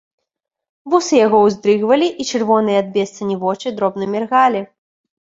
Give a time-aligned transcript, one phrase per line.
[0.93, 4.69] Вусы яго ўздрыгвалі, і чырвоныя ад бессані вочы дробна міргалі.